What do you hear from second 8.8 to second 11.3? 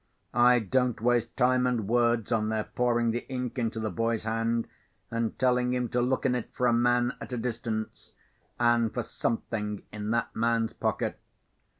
for something in that man's pocket.